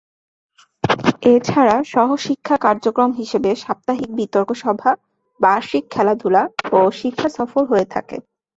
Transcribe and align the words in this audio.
এছাড়া 1.33 1.75
সহ-শিক্ষা 1.91 2.55
কার্যক্রম 2.65 3.11
হিসেবে 3.19 3.49
সাপ্তাহিক 3.63 4.09
বিতর্ক 4.19 4.49
সভা, 4.63 4.91
বার্ষিক 5.39 5.83
খেলাধুলা 5.93 6.43
ও 6.71 6.89
শিক্ষা 6.99 7.29
সফর 7.37 7.63
হয়ে 7.71 7.87
থাকে। 7.93 8.17